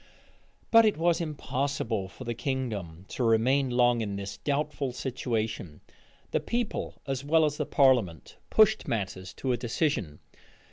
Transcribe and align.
But 0.71 0.83
it 0.83 0.97
was 0.97 1.21
impossible 1.21 2.07
for 2.07 2.23
the 2.23 2.33
kingdom 2.33 3.05
to 3.09 3.23
remain 3.23 3.69
long 3.69 4.01
in 4.01 4.15
this 4.15 4.37
doubtful 4.37 4.93
situation: 4.93 5.81
the 6.31 6.39
people, 6.39 6.99
as 7.05 7.23
well 7.23 7.45
as 7.45 7.57
the 7.57 7.67
parliament, 7.67 8.37
pushed 8.49 8.87
matters 8.87 9.31
to 9.35 9.51
a 9.51 9.57
decision. 9.57 10.17